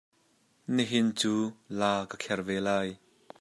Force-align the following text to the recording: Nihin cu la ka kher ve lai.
Nihin 0.75 1.07
cu 1.19 1.33
la 1.79 1.91
ka 2.09 2.15
kher 2.23 2.39
ve 2.47 2.57
lai. 2.67 2.89